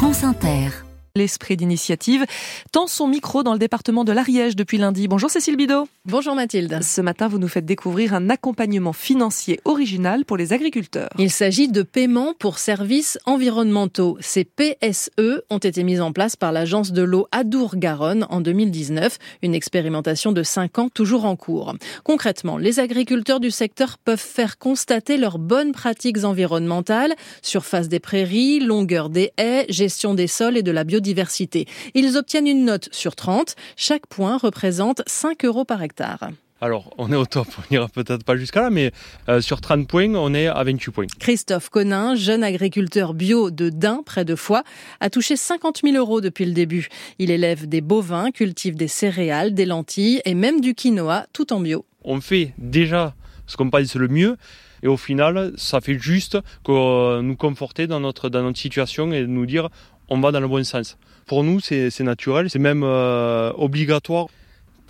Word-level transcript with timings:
France 0.00 0.22
Inter. 0.24 0.89
L'esprit 1.16 1.56
d'initiative 1.56 2.24
tend 2.70 2.86
son 2.86 3.08
micro 3.08 3.42
dans 3.42 3.52
le 3.52 3.58
département 3.58 4.04
de 4.04 4.12
l'Ariège 4.12 4.54
depuis 4.54 4.78
lundi. 4.78 5.08
Bonjour 5.08 5.28
Cécile 5.28 5.56
Bidot. 5.56 5.88
Bonjour 6.04 6.36
Mathilde. 6.36 6.78
Ce 6.82 7.00
matin, 7.00 7.26
vous 7.26 7.40
nous 7.40 7.48
faites 7.48 7.66
découvrir 7.66 8.14
un 8.14 8.30
accompagnement 8.30 8.92
financier 8.92 9.58
original 9.64 10.24
pour 10.24 10.36
les 10.36 10.52
agriculteurs. 10.52 11.10
Il 11.18 11.32
s'agit 11.32 11.66
de 11.66 11.82
paiements 11.82 12.32
pour 12.38 12.58
services 12.58 13.18
environnementaux. 13.26 14.18
Ces 14.20 14.44
PSE 14.44 15.42
ont 15.50 15.58
été 15.58 15.82
mis 15.82 16.00
en 16.00 16.12
place 16.12 16.36
par 16.36 16.52
l'agence 16.52 16.92
de 16.92 17.02
l'eau 17.02 17.26
Adour-Garonne 17.32 18.24
en 18.30 18.40
2019, 18.40 19.18
une 19.42 19.54
expérimentation 19.56 20.30
de 20.30 20.44
5 20.44 20.78
ans 20.78 20.88
toujours 20.90 21.24
en 21.24 21.34
cours. 21.34 21.74
Concrètement, 22.04 22.56
les 22.56 22.78
agriculteurs 22.78 23.40
du 23.40 23.50
secteur 23.50 23.98
peuvent 23.98 24.16
faire 24.16 24.58
constater 24.58 25.16
leurs 25.16 25.40
bonnes 25.40 25.72
pratiques 25.72 26.22
environnementales, 26.22 27.16
surface 27.42 27.88
des 27.88 27.98
prairies, 27.98 28.60
longueur 28.60 29.10
des 29.10 29.32
haies, 29.38 29.66
gestion 29.68 30.14
des 30.14 30.28
sols 30.28 30.56
et 30.56 30.62
de 30.62 30.70
la 30.70 30.84
biodiversité 30.84 30.99
biodiversité. 31.00 31.66
Ils 31.94 32.16
obtiennent 32.16 32.46
une 32.46 32.64
note 32.64 32.88
sur 32.92 33.16
30. 33.16 33.56
Chaque 33.76 34.06
point 34.06 34.36
représente 34.36 35.02
5 35.06 35.44
euros 35.44 35.64
par 35.64 35.82
hectare. 35.82 36.30
Alors, 36.62 36.92
on 36.98 37.10
est 37.10 37.16
au 37.16 37.24
top, 37.24 37.46
on 37.58 37.62
n'ira 37.70 37.88
peut-être 37.88 38.22
pas 38.22 38.36
jusqu'à 38.36 38.60
là, 38.60 38.68
mais 38.68 38.92
euh, 39.30 39.40
sur 39.40 39.62
30 39.62 39.88
points, 39.88 40.14
on 40.14 40.34
est 40.34 40.46
à 40.46 40.62
28 40.62 40.90
points. 40.90 41.06
Christophe 41.18 41.70
Conin, 41.70 42.14
jeune 42.16 42.44
agriculteur 42.44 43.14
bio 43.14 43.50
de 43.50 43.70
Dain, 43.70 44.02
près 44.04 44.26
de 44.26 44.34
Foix, 44.34 44.62
a 45.00 45.08
touché 45.08 45.36
50 45.36 45.80
000 45.82 45.96
euros 45.96 46.20
depuis 46.20 46.44
le 46.44 46.52
début. 46.52 46.88
Il 47.18 47.30
élève 47.30 47.66
des 47.66 47.80
bovins, 47.80 48.30
cultive 48.30 48.76
des 48.76 48.88
céréales, 48.88 49.54
des 49.54 49.64
lentilles 49.64 50.20
et 50.26 50.34
même 50.34 50.60
du 50.60 50.74
quinoa, 50.74 51.24
tout 51.32 51.54
en 51.54 51.60
bio. 51.60 51.86
On 52.04 52.20
fait 52.20 52.52
déjà 52.58 53.14
ce 53.46 53.56
qu'on 53.56 53.70
pense 53.70 53.96
le 53.96 54.08
mieux, 54.08 54.36
et 54.82 54.86
au 54.86 54.96
final, 54.96 55.52
ça 55.56 55.80
fait 55.80 55.98
juste 55.98 56.38
que 56.64 57.20
nous 57.20 57.36
conforter 57.36 57.86
dans 57.86 58.00
notre, 58.00 58.28
dans 58.28 58.42
notre 58.42 58.58
situation 58.58 59.12
et 59.12 59.26
nous 59.26 59.46
dire 59.46 59.70
on 60.10 60.20
va 60.20 60.32
dans 60.32 60.40
le 60.40 60.48
bon 60.48 60.64
sens. 60.64 60.98
Pour 61.26 61.44
nous, 61.44 61.60
c'est 61.60 62.00
naturel, 62.00 62.50
c'est 62.50 62.58
même 62.58 62.82
euh, 62.84 63.52
obligatoire 63.56 64.26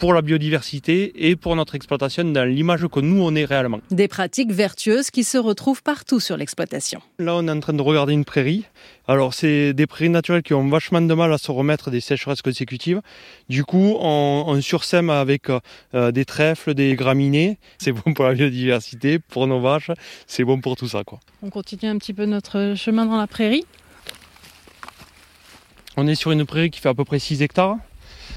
pour 0.01 0.15
la 0.15 0.23
biodiversité 0.23 1.29
et 1.29 1.37
pour 1.37 1.55
notre 1.57 1.75
exploitation 1.75 2.25
dans 2.25 2.49
l'image 2.49 2.87
que 2.89 3.01
nous 3.01 3.23
on 3.23 3.35
est 3.35 3.45
réellement. 3.45 3.81
Des 3.91 4.09
pratiques 4.09 4.51
vertueuses 4.51 5.11
qui 5.11 5.25
se 5.25 5.37
retrouvent 5.37 5.83
partout 5.83 6.21
sur 6.21 6.39
l'exploitation. 6.39 7.03
Là, 7.19 7.37
on 7.37 7.47
est 7.47 7.51
en 7.51 7.61
train 7.61 7.75
de 7.75 7.83
regarder 7.83 8.15
une 8.15 8.25
prairie. 8.25 8.65
Alors, 9.07 9.35
c'est 9.35 9.75
des 9.75 9.87
prairies 9.87 10.09
naturelles 10.09 10.43
qui 10.43 10.55
ont 10.55 10.67
vachement 10.67 11.03
de 11.03 11.13
mal 11.13 11.31
à 11.31 11.37
se 11.37 11.51
remettre 11.53 11.91
des 11.91 12.01
sécheresses 12.01 12.41
consécutives. 12.41 13.03
Du 13.51 13.65
coup, 13.65 13.99
on, 14.01 14.45
on 14.47 14.61
sursème 14.63 15.11
avec 15.11 15.49
euh, 15.51 16.13
des 16.13 16.25
trèfles, 16.25 16.73
des 16.73 16.95
graminées. 16.95 17.59
C'est 17.77 17.93
bon 17.93 18.15
pour 18.15 18.25
la 18.25 18.33
biodiversité, 18.33 19.19
pour 19.19 19.47
nos 19.47 19.61
vaches, 19.61 19.91
c'est 20.27 20.45
bon 20.45 20.63
pour 20.63 20.77
tout 20.77 20.89
ça. 20.89 21.05
Quoi. 21.05 21.21
On 21.43 21.51
continue 21.51 21.91
un 21.91 21.99
petit 21.99 22.15
peu 22.15 22.25
notre 22.25 22.73
chemin 22.75 23.05
dans 23.05 23.19
la 23.19 23.27
prairie. 23.27 23.67
On 26.03 26.07
est 26.07 26.15
sur 26.15 26.31
une 26.31 26.47
prairie 26.47 26.71
qui 26.71 26.81
fait 26.81 26.89
à 26.89 26.95
peu 26.95 27.05
près 27.05 27.19
6 27.19 27.43
hectares. 27.43 27.77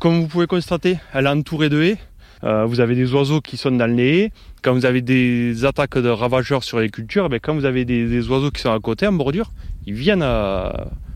Comme 0.01 0.19
vous 0.19 0.27
pouvez 0.27 0.47
constater, 0.47 0.97
elle 1.13 1.27
est 1.27 1.29
entourée 1.29 1.69
de 1.69 1.81
haies. 1.81 1.97
Euh, 2.43 2.65
vous 2.65 2.81
avez 2.81 2.93
des 2.93 3.13
oiseaux 3.13 3.39
qui 3.39 3.55
sont 3.55 3.71
dans 3.71 3.89
les 3.89 4.17
haies. 4.17 4.31
Quand 4.61 4.73
vous 4.73 4.85
avez 4.85 5.01
des 5.01 5.63
attaques 5.63 5.97
de 5.97 6.09
ravageurs 6.09 6.65
sur 6.65 6.81
les 6.81 6.89
cultures, 6.89 7.29
ben, 7.29 7.39
quand 7.41 7.53
vous 7.53 7.63
avez 7.63 7.85
des, 7.85 8.27
oiseaux 8.27 8.51
qui 8.51 8.59
sont 8.59 8.73
à 8.73 8.79
côté, 8.81 9.07
en 9.07 9.13
bordure, 9.13 9.53
ils 9.85 9.93
viennent 9.93 10.23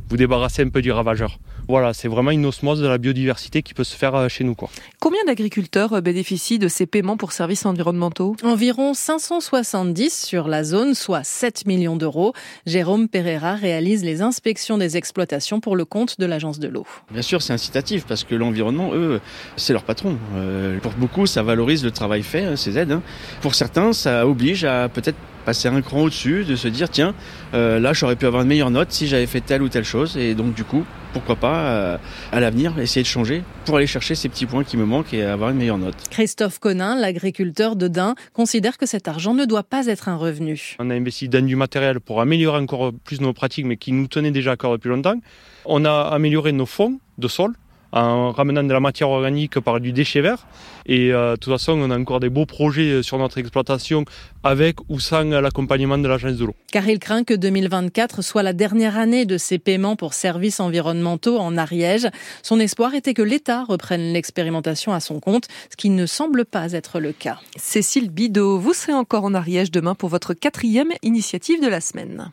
vous 0.10 0.18
débarrasser 0.18 0.64
un 0.64 0.70
peu 0.70 0.82
du 0.82 0.92
ravageur. 0.92 1.40
Voilà, 1.68 1.94
c'est 1.94 2.08
vraiment 2.08 2.32
une 2.32 2.46
osmose 2.46 2.80
de 2.80 2.88
la 2.88 2.98
biodiversité 2.98 3.62
qui 3.62 3.74
peut 3.74 3.84
se 3.84 3.96
faire 3.96 4.16
euh, 4.16 4.30
chez 4.30 4.46
nous. 4.46 4.56
Quoi. 4.56 4.70
Combien 5.02 5.20
d'agriculteurs 5.26 5.92
euh, 5.92 6.02
bénéficient 6.02 6.60
de 6.60 6.70
ces 6.70 6.86
paiements 6.86 7.18
pour 7.18 7.34
services 7.34 7.66
environnementaux? 7.66 8.38
Environ 8.42 8.94
570 8.94 10.26
sur 10.26 10.48
la 10.48 10.64
zone, 10.64 10.94
soit 10.94 11.26
7 11.26 11.66
millions 11.66 11.98
d'euros. 11.98 12.32
Jérôme 12.66 13.10
Pereira 13.10 13.56
réalise 13.56 14.06
les 14.06 14.22
inspections 14.22 14.78
des 14.78 14.96
exploitations 14.96 15.60
pour 15.60 15.76
le 15.76 15.84
compte 15.84 16.20
de 16.20 16.26
l'agence 16.26 16.60
de 16.60 16.70
l'eau. 16.70 16.86
Bien 17.12 17.22
sûr, 17.22 17.42
c'est 17.42 17.54
incitatif 17.54 18.06
parce 18.06 18.24
que 18.24 18.36
l'environnement, 18.36 18.92
eux, 18.94 19.20
c'est 19.58 19.74
leur 19.74 19.84
patron. 19.84 20.18
Euh, 20.36 20.80
pour 20.80 20.94
beaucoup, 20.94 21.26
ça 21.26 21.44
valorise 21.44 21.84
le 21.84 21.92
travail 21.92 22.24
fait, 22.24 22.46
hein, 22.46 22.56
ces 22.56 22.78
aides. 22.78 22.94
Hein. 22.94 23.02
Pour 23.42 23.56
certains, 23.56 23.92
ça 23.92 24.26
oblige 24.26 24.64
à 24.64 24.88
peut-être 24.88 25.18
passer 25.48 25.70
un 25.70 25.82
cran 25.82 26.02
au-dessus, 26.02 26.44
de 26.44 26.58
se 26.58 26.68
dire 26.68 26.90
tiens, 26.90 27.16
là 27.54 27.94
j'aurais 27.94 28.18
pu 28.18 28.26
avoir 28.26 28.42
une 28.42 28.50
meilleure 28.50 28.70
note 28.70 28.92
si 28.92 29.08
j'avais 29.08 29.28
fait 29.28 29.40
telle 29.40 29.62
ou 29.62 29.70
telle 29.70 29.86
chose, 29.86 30.18
et 30.18 30.36
donc 30.36 30.54
du 30.54 30.66
coup, 30.66 30.84
pourquoi 31.14 31.36
pas 31.36 31.70
euh, 31.70 31.98
à 32.32 32.40
l'avenir 32.40 32.78
essayer 32.80 33.02
de 33.02 33.08
changer 33.08 33.44
pour 33.66 33.78
aller 33.78 33.88
chercher 33.88 34.14
ces 34.14 34.30
petits 34.30 34.46
points 34.46 34.64
qui 34.64 34.78
me 34.78 34.86
manquent 34.86 35.14
et 35.14 35.24
avoir 35.24 35.50
une 35.50 35.58
meilleure 35.58 35.78
note. 35.78 35.96
Christophe 36.10 36.60
Conin, 36.60 36.96
l'agriculteur 36.96 37.76
de 37.76 37.88
Dain, 37.88 38.16
considère 38.34 38.78
que 38.78 38.86
cet 38.86 39.08
argent 39.08 39.34
ne 39.34 39.46
doit 39.46 39.64
pas 39.64 39.88
être 39.88 40.10
un 40.10 40.16
revenu. 40.16 40.76
On 40.80 40.90
a 40.90 40.96
investi 40.96 41.30
dans 41.30 41.46
du 41.46 41.56
matériel 41.56 42.00
pour 42.00 42.22
améliorer 42.22 42.60
encore 42.60 42.92
plus 43.04 43.22
nos 43.22 43.34
pratiques, 43.34 43.66
mais 43.66 43.78
qui 43.78 43.92
nous 43.94 44.08
tenaient 44.08 44.32
déjà 44.32 44.52
à 44.52 44.58
cœur 44.58 44.74
depuis 44.74 44.90
longtemps. 44.90 45.20
On 45.66 45.86
a 45.86 46.02
amélioré 46.02 46.52
nos 46.52 46.66
fonds 46.66 47.00
de 47.18 47.28
sol 47.28 47.54
en 47.92 48.32
ramenant 48.32 48.64
de 48.64 48.74
la 48.74 48.80
matière 48.80 49.10
organique 49.10 49.60
par 49.60 49.80
du 49.80 49.94
déchet 49.94 50.22
vert. 50.22 50.48
Et 50.86 51.12
euh, 51.12 51.32
de 51.32 51.36
toute 51.38 51.52
façon, 51.52 51.74
on 51.74 51.92
a 51.92 51.98
encore 51.98 52.20
des 52.20 52.30
beaux 52.30 52.46
projets 52.46 52.90
euh, 52.92 53.04
sur 53.04 53.18
notre 53.18 53.38
exploitation 53.38 54.06
avec 54.44 54.78
ou 54.90 55.00
sans 55.00 55.24
l'accompagnement 55.24 55.98
de 55.98 56.08
l'agence 56.08 56.38
de 56.38 56.46
l'eau. 56.46 56.56
Car 56.72 56.88
il 56.88 57.00
craint 57.00 57.24
que 57.24 57.34
2024 57.34 58.22
soit 58.22 58.44
la 58.44 58.54
dernière 58.54 58.98
année 58.98 59.26
de 59.26 59.38
ces 59.38 59.60
paiements 59.60 59.96
pour 59.96 60.14
services 60.14 60.60
environnementaux 60.60 61.38
en 61.38 61.58
Ariège. 61.58 62.08
Son 62.44 62.60
espoir 62.60 62.94
était 62.94 63.14
que 63.14 63.22
l'État 63.22 63.66
reprenne 63.66 64.14
l'expérimentation 64.14 64.94
à 64.94 65.00
son 65.00 65.20
compte, 65.20 65.48
ce 65.70 65.76
qui 65.76 65.90
ne 65.90 66.06
semble 66.06 66.46
pas 66.46 66.72
être 66.72 67.00
le 67.00 67.12
cas. 67.12 67.40
Cécile 67.58 68.10
Bidot, 68.10 68.58
vous 68.60 68.74
serez 68.74 68.94
encore 68.94 69.26
en 69.26 69.34
Ariège 69.34 69.72
demain 69.72 69.96
pour 69.96 70.10
votre 70.10 70.34
quatrième 70.34 70.92
initiative 71.04 71.62
de 71.62 71.68
la 71.68 71.82
semaine. 71.82 72.32